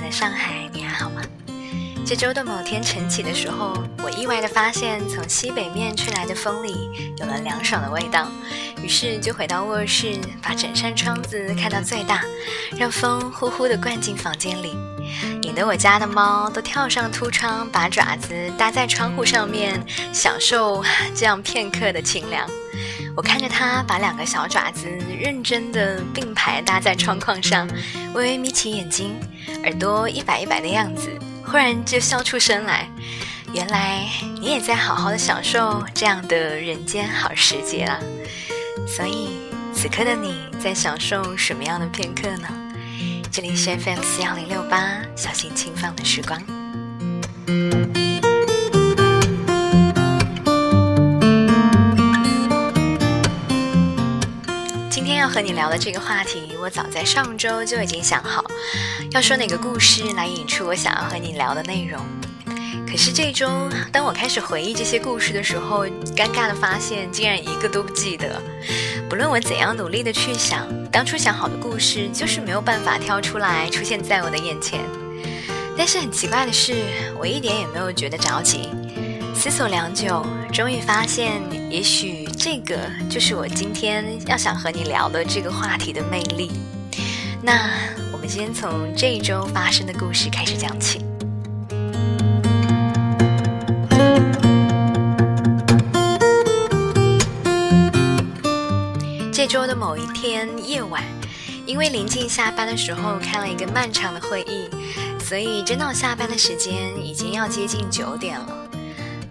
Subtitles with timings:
[0.00, 1.20] 点的上海，你还好吗？
[2.06, 8.26] 这周的某天晨起的时候，我意外的发现从西北面吹来的风里有了凉爽的味道，
[8.82, 12.24] 于是就回到卧室，把整扇窗子开到最大，
[12.76, 14.74] 让风呼呼的灌进房间里，
[15.42, 19.80] 引得我家的猫都跳上凸窗，把爪子搭在窗户上面，
[20.12, 20.82] 享受
[21.14, 22.48] 这样片刻的清凉。
[23.16, 24.86] 我看着它把两个小爪子
[25.18, 27.68] 认真的并排搭在窗框上，
[28.14, 29.14] 微微眯起眼睛，
[29.64, 31.10] 耳朵一摆一摆的样子，
[31.44, 32.88] 忽然就笑出声来。
[33.52, 34.06] 原来
[34.40, 37.98] 你也在好好的享受这样的人间好时节啊。
[38.86, 39.40] 所以
[39.74, 42.48] 此刻的你在享受什么样的片刻呢？
[43.30, 46.40] 这里是 FM 四幺零六八，小心轻放的时光。
[55.20, 58.42] 要和你聊的这个话题，我早在上周就已经想好，
[59.12, 62.00] 要说哪个故事来引出我想要和你聊的内容。
[62.90, 68.40] 可是这周，当我开始回忆这些故事的时候，尴尬的发现竟然一个都不记得。
[69.10, 74.80] 不论我怎样努力的去想，当初想好的故事就是没有办法挑出来出现在我的眼前。
[75.76, 76.74] 但是很奇怪的是，
[77.18, 78.70] 我一点也没有觉得着急。
[79.34, 82.74] 思索良久，终于发现，也许这个
[83.10, 86.50] 就是我今天要想和你聊的这个话题的魅力。
[87.42, 87.70] 那
[88.10, 91.02] 我们先从这一周发生的故事开始讲起。
[99.30, 101.04] 这周的某一天夜晚，
[101.66, 104.66] 因为临近下班的时候开了一个漫长的会议，
[105.22, 106.74] 所以真到下班的时间
[107.06, 108.59] 已经要接近九点了。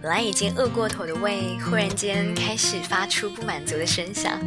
[0.02, 4.40] 本来已经饿过头的胃，忽然间开始发出不满足的声响。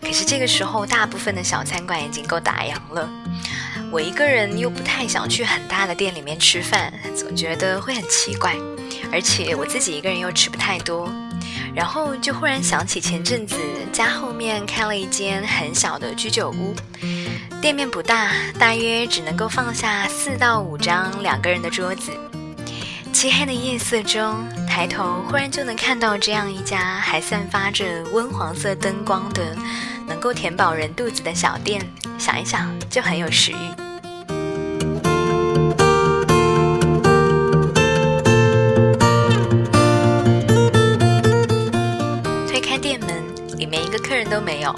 [0.00, 3.06] 可是这个时候，大部分的小餐馆已经够打烊了。
[3.92, 8.56] 我一个人又不太想去很大的店里面吃饭，总觉得会很奇怪。
[9.12, 11.12] 而且我自己一个人又吃不太多。
[11.74, 13.56] 然后就忽然想起前阵子
[13.92, 16.74] 家后面开了一间很小的居酒屋，
[17.60, 22.10] 店面不大，大约只能够放下四到五张两个人的桌子。
[23.12, 24.44] 漆黑的夜色中，
[24.78, 29.56] 抬头忽然就能看到这样一家还散发着温黄色灯光的、
[30.06, 31.84] 能够填饱人肚子的小店，
[32.16, 33.56] 想一想就很有食欲。
[42.46, 43.08] 推开店门，
[43.58, 44.72] 里面一个客人都没有，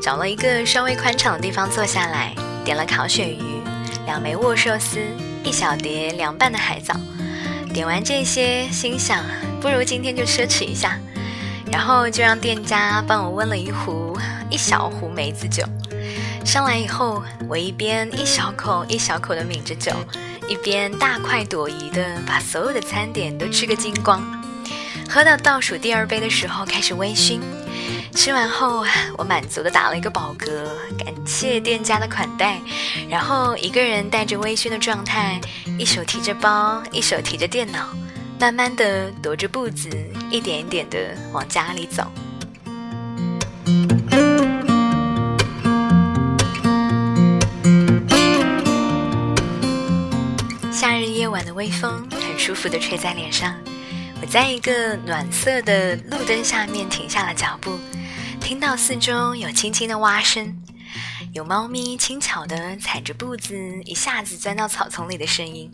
[0.00, 2.32] 找了一个稍微宽敞的地方坐下来，
[2.64, 3.60] 点了烤鳕鱼、
[4.06, 5.00] 两枚握寿司、
[5.42, 6.94] 一小碟凉拌的海藻。
[7.72, 9.24] 点完这些，心想
[9.60, 10.98] 不如今天就奢侈一下，
[11.70, 14.16] 然后就让店家帮我温了一壶
[14.50, 15.64] 一小壶梅子酒。
[16.44, 19.92] 上来以后，我一边一小口一小口的抿着酒，
[20.48, 24.41] 一边大快朵颐的把所有的餐点都吃个精光。
[25.12, 27.38] 喝到倒数第二杯的时候，开始微醺。
[28.14, 28.82] 吃完后，
[29.18, 30.46] 我满足的打了一个饱嗝，
[30.96, 32.58] 感谢店家的款待，
[33.10, 35.38] 然后一个人带着微醺的状态，
[35.78, 37.90] 一手提着包，一手提着电脑，
[38.40, 39.90] 慢慢的踱着步子，
[40.30, 40.98] 一点一点的
[41.30, 42.10] 往家里走。
[50.72, 53.54] 夏日夜晚的微风很舒服的吹在脸上，
[54.22, 57.76] 我在一个暖色的路灯下面停下了脚步。
[58.40, 60.62] 听到四周有轻轻的蛙声，
[61.34, 65.68] 有猫咪轻巧的踩着步子一下子钻到草丛里的声音，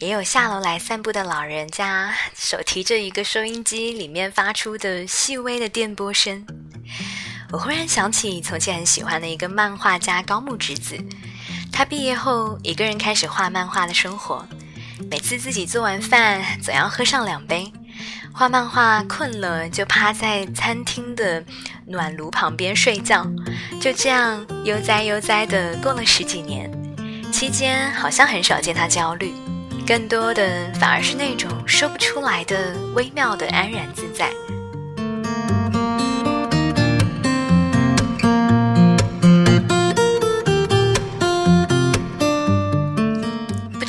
[0.00, 6.44] 也有下楼来散步的老人家手提着一个收音机里面发出的细微的电波声。
[7.52, 10.98] 我忽然想起从前很喜欢的一个漫画家高木直子，
[11.72, 14.44] 他毕业后一个人开始画漫画的生活，
[15.10, 17.72] 每次自己做完饭总要喝上两杯。
[18.32, 21.42] 画漫画困了，就趴在餐厅的
[21.86, 23.26] 暖炉旁边睡觉，
[23.80, 26.70] 就这样悠哉悠哉的过了十几年。
[27.32, 29.32] 期间好像很少见他焦虑，
[29.86, 34.30] 更多的反而是那种说不出来的微妙的安然自在。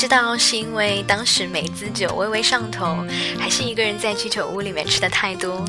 [0.10, 3.06] 道是因为当时梅子酒微微上头，
[3.40, 5.64] 还是一个人在居酒屋里面吃的太多，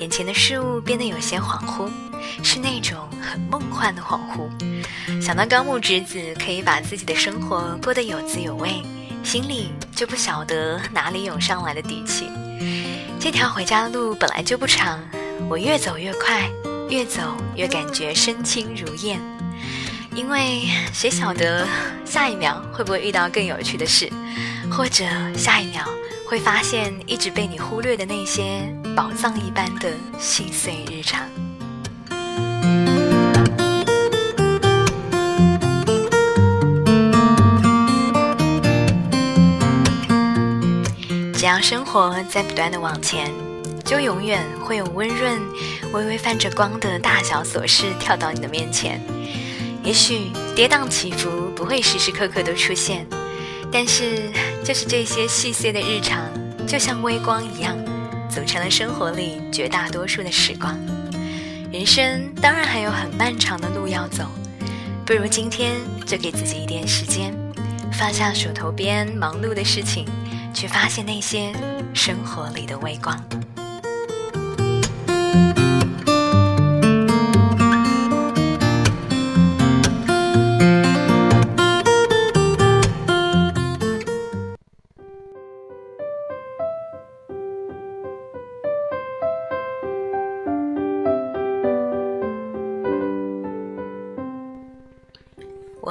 [0.00, 1.88] 眼前的事物变得有些恍惚，
[2.42, 5.22] 是那种很梦幻的恍惚。
[5.22, 8.82] 想到高木直子可以把自己的生活过得有滋有味，
[9.22, 12.28] 心里就不晓得哪里涌上来的底气。
[13.20, 14.98] 这条回家的路本来就不长，
[15.48, 16.50] 我越走越快，
[16.90, 17.22] 越走
[17.54, 19.20] 越感觉身轻如燕。
[20.16, 20.62] 因为
[20.94, 21.68] 谁晓得
[22.06, 24.10] 下一秒会不会遇到更有趣的事，
[24.70, 25.04] 或者
[25.36, 25.86] 下一秒
[26.26, 28.66] 会发现一直被你忽略的那些
[28.96, 31.20] 宝藏一般的细碎日常。
[41.34, 43.30] 只要生活在不断的往前，
[43.84, 45.38] 就永远会有温润、
[45.92, 48.98] 微微泛着光的大小琐事跳到你的面前。
[49.86, 53.06] 也许跌宕起伏不会时时刻刻都出现，
[53.70, 54.28] 但是
[54.64, 56.24] 就是这些细碎的日常，
[56.66, 57.78] 就像微光一样，
[58.28, 60.76] 组成了生活里绝大多数的时光。
[61.72, 64.24] 人生当然还有很漫长的路要走，
[65.06, 67.32] 不如今天就给自己一点时间，
[67.92, 70.04] 放下手头边忙碌的事情。
[70.52, 71.52] 去发现那些
[71.92, 73.14] 生活里的微光。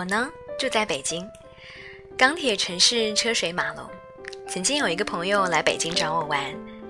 [0.07, 0.30] 呢，
[0.60, 1.28] 住在北京，
[2.18, 3.86] 钢铁城市，车水马龙。
[4.48, 6.40] 曾经有一个朋友来北京找我玩，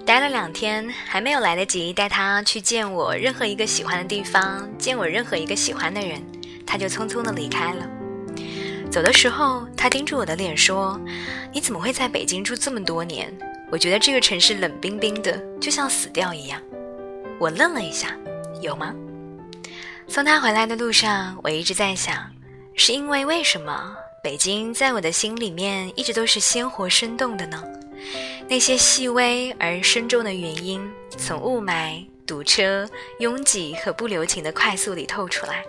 [0.06, 6.22] 待了两天，还没有来得及带他去见我任何一个喜欢的地方，见我任何一个喜欢的人，
[6.66, 7.88] 他就匆匆的离开了。
[8.92, 11.00] 走的时候，他盯着我的脸说
[11.52, 13.34] ：“你怎么会在北京住这么多年？
[13.72, 16.62] 我觉得这个城市冷冰冰的，就像死掉一样。”
[17.40, 18.16] 我愣了一下，
[18.62, 18.94] 有吗？
[20.08, 22.32] 送他回来的路上，我一直在想，
[22.78, 23.96] 是因为为什么？
[24.22, 27.64] 北京在我的心里面一直都是鲜活生动的呢，
[28.50, 30.82] 那些细微而深重的原因，
[31.18, 32.88] 从雾霾、堵车、
[33.20, 35.64] 拥挤和不留情的快速里透出来，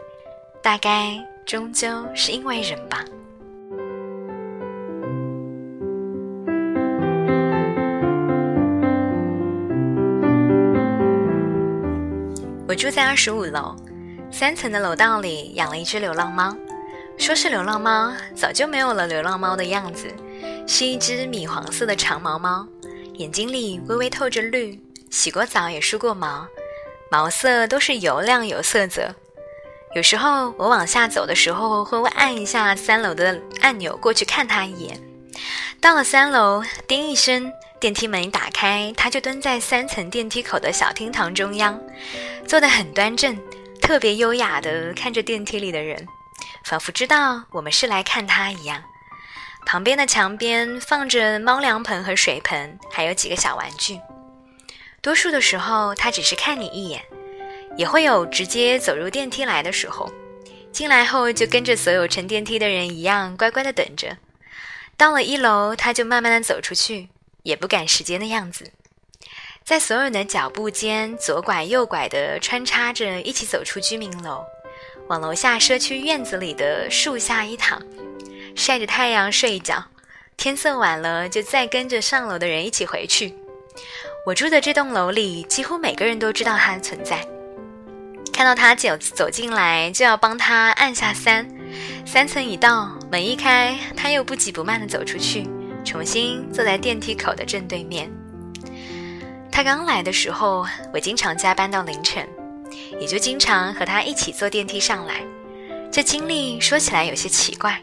[0.60, 1.16] 大概
[1.46, 3.04] 终究是因为人吧。
[12.66, 13.76] 我住在二十五楼，
[14.30, 16.56] 三层的楼道里养了一只流浪猫。
[17.18, 20.06] 说是流浪猫，早就没有了流浪猫的样子，
[20.66, 22.66] 是一只米黄色的长毛猫，
[23.14, 24.80] 眼睛里微微透着绿，
[25.10, 26.46] 洗过澡也梳过毛，
[27.10, 29.14] 毛色都是油亮有色泽。
[29.94, 35.00] 有时候我往下走的时候，会按一下三楼的按钮过去看它一眼。
[35.80, 41.80] 到了三楼，叮一声，电梯门一打开，它就蹲在三层电梯口的小厅堂中央，
[42.46, 43.36] 坐得很端正，
[43.80, 46.06] 特别优雅地看着电梯里的人。
[46.64, 48.82] 仿佛知道我们是来看它一样，
[49.64, 54.00] 旁边的墙边放着猫粮盆和水盆，还有几个小玩具。
[55.00, 57.02] 多数的时候，它只是看你一眼，
[57.76, 60.12] 也会有直接走入电梯来的时候。
[60.72, 64.18] 进来后就跟着所有乘电梯的人一样，乖乖的等着。
[64.96, 67.08] 到了一楼，它就慢慢的走出去，
[67.44, 68.72] 也不赶时间的样子。
[69.64, 74.44] 在所有人的脚步间，左拐右拐的穿插着，一起走出居民楼。
[75.08, 77.80] 往楼下社区院子里的树下一躺，
[78.54, 79.84] 晒着太阳睡一觉，
[80.36, 83.34] 天色晚了就再跟着上楼的人一起回去。
[84.26, 87.24] 我住的这栋楼里，几乎每个人都知道他的存在。
[88.32, 91.46] 看到他走走进来，就要帮他按下三。
[92.04, 95.48] 三层一到，门一开，他又不急不慢地走出去，
[95.84, 98.10] 重新坐在电梯口的正对面。
[99.52, 102.28] 他刚来的时候，我经常加班到凌晨。
[103.00, 105.22] 也就经常和他一起坐电梯上来，
[105.90, 107.80] 这经历说起来有些奇怪，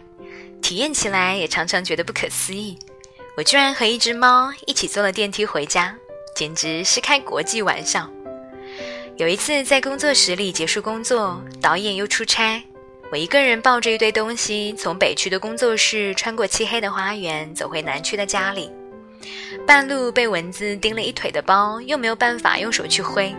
[0.61, 2.77] 体验起来也常常觉得不可思议。
[3.35, 5.95] 我居然和一只猫一起坐了电梯回家，
[6.35, 8.09] 简直是开国际玩笑。
[9.17, 12.63] 有一次在工作室里结束工作，导演又出差，
[13.11, 18.71] 我一个人抱着一堆东西从北区的工作室穿过漆黑的花园，走回南区的家里。
[19.65, 23.35] 半路被蚊子叮了一腿的包，又没有办法用手去挥，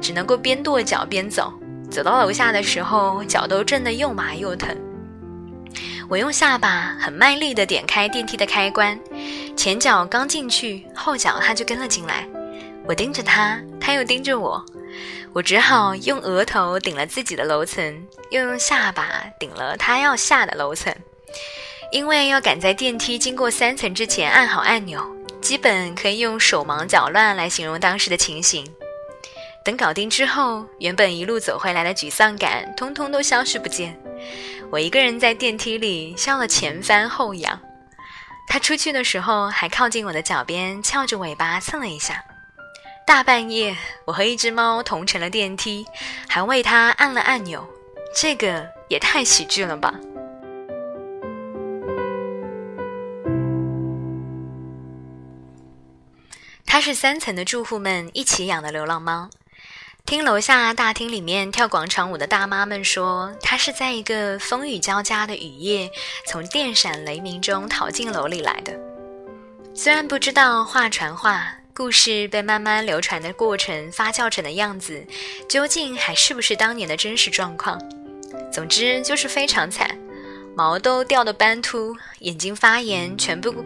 [0.00, 1.52] 只能够边跺脚边走。
[1.90, 4.76] 走到楼下的时候，脚都震得又麻又疼。
[6.08, 8.98] 我用下巴很卖力地点开电梯的开关，
[9.56, 12.28] 前脚刚进去，后脚他就跟了进来。
[12.86, 14.62] 我盯着他，他又盯着我，
[15.32, 20.94] 我只好用额头顶了自己的楼层，又用下巴顶了他要下的楼层，
[21.90, 25.02] 因为要赶在电梯经过三层之前按好按钮。
[25.44, 28.66] 基本可以用手忙脚乱来形容当时的情形。
[29.62, 33.94] 等搞定之后，原本一路走回来的沮丧感通通都消失不见。
[34.72, 37.60] 我一个人在电梯里笑了前翻后仰。
[38.48, 42.24] 他出去的时候还靠近我的脚边，翘着尾巴蹭了一下。
[43.06, 45.84] 大半夜，我和一只猫同乘了电梯，
[46.26, 47.68] 还为它按了按钮，
[48.16, 49.92] 这个也太喜剧了吧！
[56.74, 59.30] 它是三层的住户们一起养的流浪猫。
[60.04, 65.88] 听楼下大厅里面跳广场舞的大妈们说，它是在一个风雨交加的雨夜，
[66.26, 68.76] 从电闪雷鸣中逃进楼里来的。
[69.72, 75.06] 虽然不知道话传话，故事被慢慢流传的过程发酵成的样子，
[75.48, 77.80] 究竟还是不是当年的真实状况？
[78.52, 79.96] 总之就是非常惨，
[80.56, 83.64] 毛都掉得斑秃，眼睛发炎，全部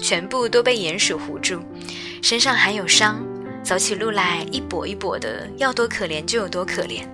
[0.00, 1.62] 全部都被鼹鼠糊住。
[2.22, 3.24] 身上还有伤，
[3.62, 7.06] 走起路来一跛一跛的，要多可怜就有多可怜。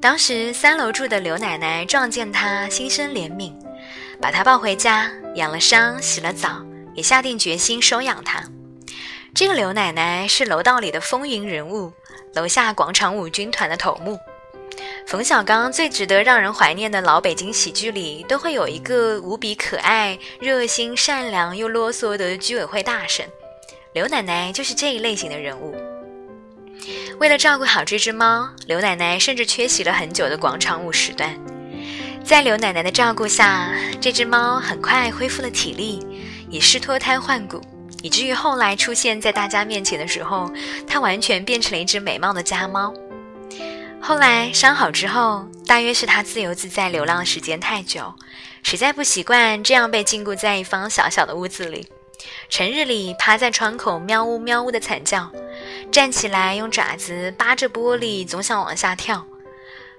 [0.00, 3.52] 当时三楼住的刘奶奶撞见他，心生怜悯，
[4.20, 8.42] 把他抱回家，养了伤，洗了澡，也下定决心收养他。
[9.34, 11.92] 这个刘奶奶是楼道里的风云人物，
[12.34, 14.18] 楼下广场舞军团的头目。
[15.06, 23.26] 冯小刚最值得让人怀念的老北京喜剧里，都会有一个无比可爱、热心、善良又啰嗦的居委会大婶。
[23.96, 25.74] 刘奶奶就是这一类型的人物。
[27.18, 31.34] 为了照顾好这只猫，刘奶奶甚至缺席了很久的广场舞时段。
[32.22, 36.06] 在刘奶奶的照顾下，这只猫很快恢复了体力，
[36.50, 37.58] 也是脱胎换骨，
[38.02, 40.52] 以至于后来出现在大家面前的时候，
[40.86, 42.92] 它完全变成了一只美貌的家猫。
[43.98, 48.12] 后来伤好之后，大约是它自由自在流浪的时间太久，
[48.62, 51.88] 实在不习惯这样被禁锢在一方小小的屋子里。
[52.48, 55.30] 成日里趴在窗口喵呜喵呜的惨叫，
[55.90, 59.24] 站起来用爪子扒着玻璃，总想往下跳。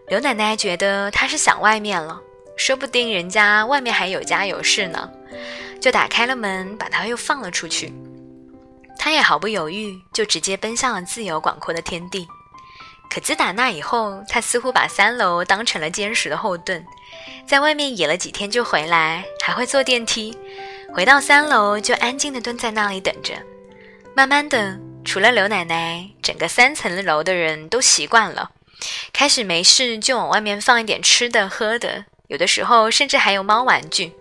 [0.08, 2.20] 刘奶奶觉得他是想外面了，
[2.56, 5.10] 说不定人家外面还有家有室呢，
[5.82, 7.94] 就打开了门，把他又放了出去。
[8.98, 12.28] 他也毫不犹豫，就直接奔向了自由广阔的天地。
[13.10, 16.86] 可自打那以后，他似乎把三楼当成了坚实的后盾，
[17.46, 20.38] 在外面野了几天就回来，还会坐电梯。
[20.98, 23.36] 回到三楼，就安静地蹲在那里等着。
[24.16, 28.50] 慢慢的，除了刘奶奶，整个三层楼的人都习惯了，
[29.14, 34.12] 开始没事就往外面放一点吃的喝的，有的时候甚至还有猫玩具。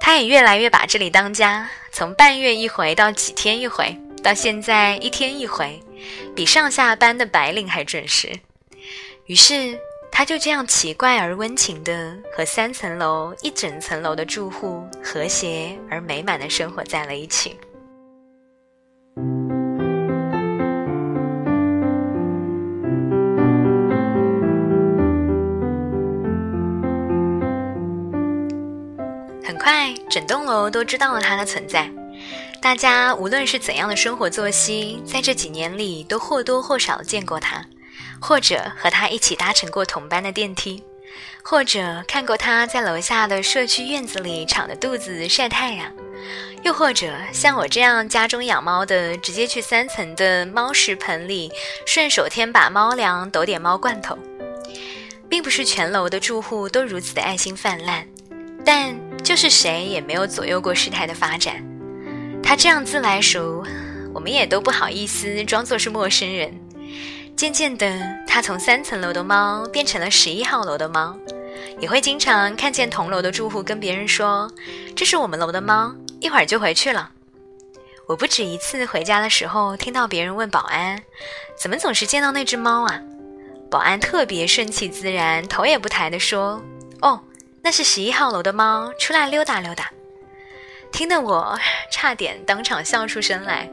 [0.00, 5.82] 他也越来越把这里当家，从半月一回到几天一回，到现在一天一回，
[6.36, 8.38] 比上下班的白领还准时。
[9.26, 9.76] 于是。
[10.10, 17.56] 他就这样奇怪而温情的和三层楼一整层楼的住户和谐而美满的生活在了一起。
[29.44, 31.88] 很快，整栋楼都知道了他的存在。
[32.60, 37.64] 大家无论是怎样的生活作息，在这几年里都或多或少见过他。
[38.20, 40.82] 或者和他一起搭乘过同班的电梯，
[41.42, 45.92] 或者看过他在楼下的社区院子里敞着肚子晒太阳，
[46.62, 51.50] 又或者像我这样家中养猫的，直接去三层的猫食盆里
[51.86, 54.18] 顺手添把猫粮，抖点猫罐头。
[55.30, 58.06] 并不是全楼的住户都如此的爱心泛滥，
[58.64, 61.62] 但就是谁也没有左右过事态的发展。
[62.42, 63.62] 他这样自来熟，
[64.14, 66.58] 我们也都不好意思装作是陌生人。
[67.38, 67.86] 渐渐的，
[68.26, 71.16] 他从三层楼的猫变成了十一号楼的猫，
[71.78, 74.50] 也会经常看见同楼的住户跟别人说
[74.96, 77.12] ：“这是我们楼的猫，一会儿就回去了。”
[78.08, 81.00] 我不止一次回家的时候听到别人问保安
[81.56, 83.00] ：“怎么总是见到那只猫啊？”
[83.70, 86.60] 保安特别顺其自然，头也不抬地说
[87.02, 87.20] ：“哦，
[87.62, 89.88] 那是十一号楼的猫，出来溜达溜达。”
[90.90, 91.56] 听得我
[91.92, 93.70] 差点当场笑出声来。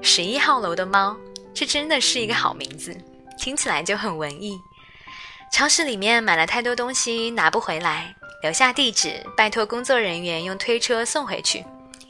[0.00, 1.16] 十一号楼的猫。
[1.60, 2.96] 这真的是一个好名字，
[3.36, 4.58] 听起来就很文艺。
[5.52, 11.62] 超市里面买了太多东西拿不回来，留下地址，拜托工作人员用推车送回去。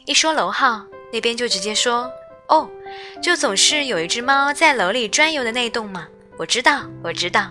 [0.07, 2.09] 一说楼号，那边就直接说
[2.47, 2.71] ：“哦，
[3.21, 6.07] 就总是有一只猫在楼里转悠的那栋嘛？”
[6.38, 7.50] 我知道，我知道。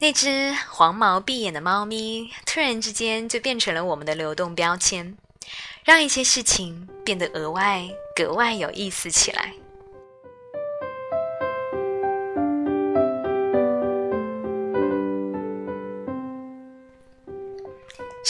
[0.00, 5.16] 那只黄毛闭眼的猫咪，突然之间就变成了我们的流动标签，
[5.84, 9.52] 让一些事情变得额外格外有意思起来。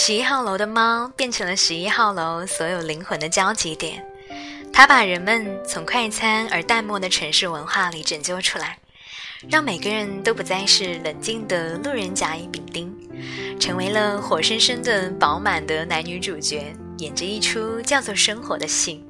[0.04, 4.04] 十一号楼的猫变成了十一号楼所有灵魂的交集点，
[4.72, 8.76] 它把人们从快餐而淡漠的城市文化里拯救出来，
[9.48, 12.92] 让每个人都不再是冷静的路人甲乙丙丁，
[13.60, 19.04] 成为了活生生的饱满的男女主角，演着一出叫做生活的戏。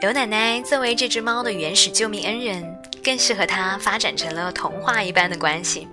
[0.00, 2.64] 刘奶奶作为这只猫的原始救命恩人，
[3.02, 5.88] 更是和它发展成了童话一般的关系。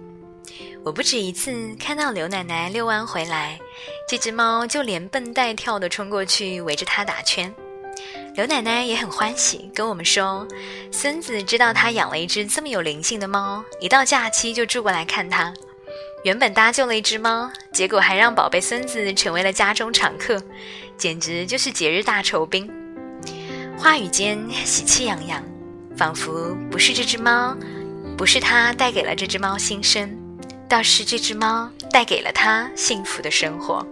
[0.86, 3.58] 我不止一次看到刘奶奶遛弯回来，
[4.08, 7.54] 这只猫就连蹦带跳的冲过去围着它打圈。
[8.36, 10.48] 刘奶奶也很欢喜，跟我们说，
[10.92, 15.54] 孙子知道他养了一只这么有灵性的猫，一到假期就住过来看他。
[16.24, 20.42] 原本搭救了一只猫，结果还让宝贝孙子成为了家中常客，
[20.98, 22.68] 简直就是节日大酬宾。
[23.78, 25.44] 话语间喜气洋洋，
[25.96, 27.56] 仿佛不是这只猫，
[28.18, 30.23] 不是他带给了这只猫新生。
[30.74, 33.86] 倒是这只猫带给了他幸福的生活。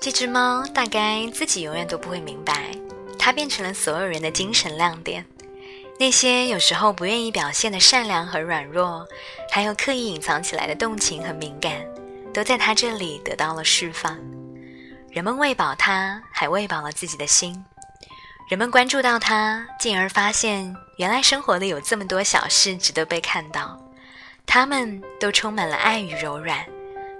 [0.00, 2.70] 这只猫大概自己永远都不会明白，
[3.18, 5.26] 它变成了所有人的精神亮点。
[6.00, 9.06] 那些有时候不愿意表现的善良和软弱，
[9.50, 11.72] 还有刻意隐藏起来的动情和敏感。
[12.38, 14.16] 都在他这里得到了释放。
[15.10, 17.64] 人们喂饱他，还喂饱了自己的心。
[18.48, 23.76] 人们关注到他，进而发现原来生活里有这么多小事值得被看到。
[24.46, 26.64] 他们都充满了爱与柔软，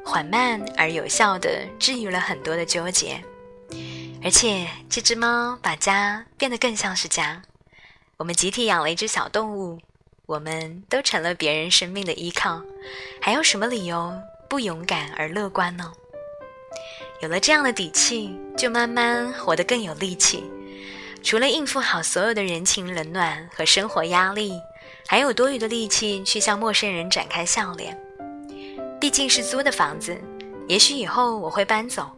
[0.05, 3.21] 缓慢而有效地治愈了很多的纠结。
[4.23, 7.43] 而且这只猫把家变得更像是家。
[8.19, 9.81] 我们集体养了一只小动物，
[10.27, 12.63] 我们都成了别人生命的依靠。
[13.21, 14.17] 还有什么理由？
[14.49, 15.93] 不勇敢而乐观呢？
[17.21, 20.45] 有了这样的底气，就慢慢活得更有力气。
[21.23, 24.53] 除了应付好所有的人情冷暖和生活压力，
[25.07, 27.99] 还有多余的力气去向陌生人展开笑脸。
[29.01, 30.17] 毕竟是租的房子，
[30.69, 32.11] 也许以后我会搬走，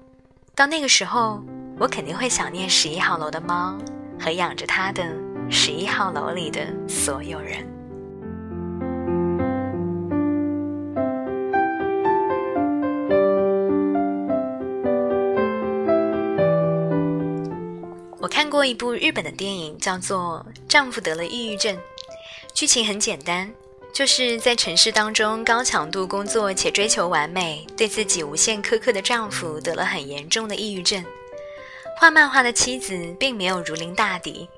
[0.54, 1.42] 到那个时候，
[1.78, 3.76] 我肯定会想念十一号楼的猫
[4.20, 5.02] 和养着它的
[5.50, 7.69] 十一号楼里的所有人。
[18.30, 21.76] 看过一部日本的电影，叫做《丈夫得了抑郁症》。
[22.54, 23.52] 剧情很简单，
[23.92, 31.04] 就是在城市当中高强度工作且追求完美，对自己无限苛刻的丈夫得了很严重的抑郁症。
[31.98, 34.48] 画漫画的妻子并没有如临大敌，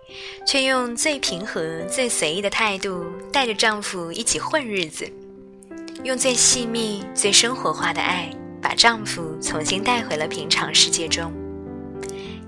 [0.47, 5.11] 却用最平和、最随意的态度带着丈夫一起混日子，
[6.05, 8.31] 用最细密、最生活化的爱
[8.61, 11.42] 把丈夫重新带回了平常世界中。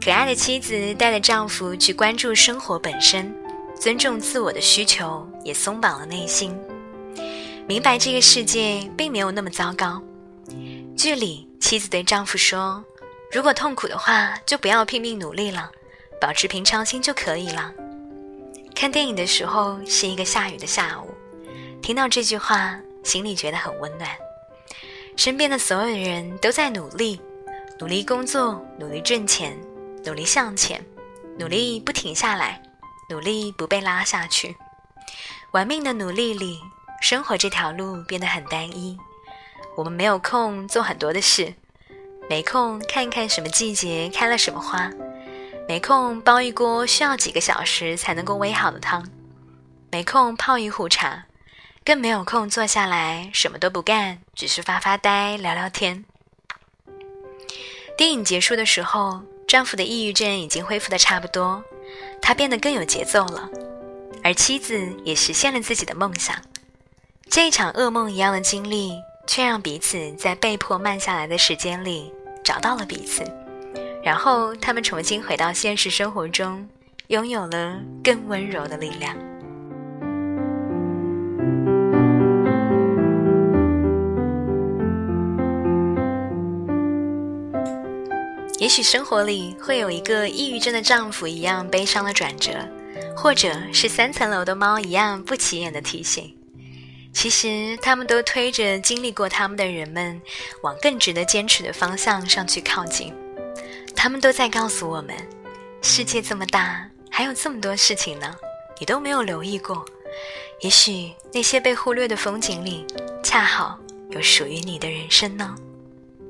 [0.04, 3.34] 可爱的妻子带着丈夫去关注生活本身，
[3.74, 6.54] 尊重自我的需求，也松绑了内心，
[7.66, 10.02] 明白这个世界并没有那么糟糕。
[10.94, 12.84] 剧里，妻子对丈夫说
[13.32, 15.70] ：“如果痛苦的话，就不要拼命努力了，
[16.20, 17.72] 保持平常心就可以了。”
[18.76, 21.14] 看电影的时候是一个下雨的下午，
[21.80, 24.10] 听到这句话，心里觉得很温暖。
[25.16, 27.18] 身边的所有人都在努力，
[27.80, 29.56] 努力工作，努力挣钱。
[30.06, 30.84] 努力向前，
[31.38, 32.60] 努力不停下来，
[33.08, 34.56] 努力不被拉下去。
[35.52, 36.60] 玩命的努力里，
[37.00, 38.98] 生活这条路变得很单一。
[39.76, 41.54] 我们没有空做很多的事，
[42.28, 44.90] 没空看看什么季节开了什么花，
[45.66, 49.08] 没空煲一锅需要几个小时才能够煨好的汤，
[49.90, 51.24] 没空泡一壶茶，
[51.84, 56.04] 更没有空坐下来什么都不干，只是发发呆聊聊天。
[57.96, 59.22] 电影结束的时候。
[59.54, 61.62] 丈夫的抑郁症已经恢复的差不多，
[62.20, 63.48] 他变得更有节奏了，
[64.20, 66.34] 而妻子也实现了自己的梦想。
[67.30, 68.94] 这一场噩梦一样的经历，
[69.28, 72.12] 却让彼此在被迫慢下来的时间里
[72.42, 73.22] 找到了彼此，
[74.02, 76.68] 然后他们重新回到现实生活中，
[77.06, 79.16] 拥有了更温柔的力量。
[88.64, 92.66] 也许生活里会有一个抑郁症的丈夫一样悲伤的转折，
[93.14, 96.34] 或者是三层楼的猫一样不起眼的提醒。
[97.12, 100.18] 其实他们都推着经历过他们的人们，
[100.62, 103.12] 往更值得坚持的方向上去靠近。
[103.94, 105.14] 他们都在告诉我们：
[105.82, 108.34] 世界这么大，还有这么多事情呢，
[108.80, 109.84] 你都没有留意过。
[110.62, 112.86] 也许那些被忽略的风景里，
[113.22, 115.54] 恰好有属于你的人生呢。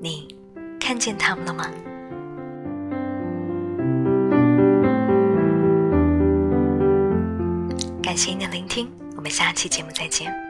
[0.01, 0.37] 你
[0.81, 1.71] 看见他们了吗？
[8.15, 10.44] 感谢您的聆听，我们下期节目再见。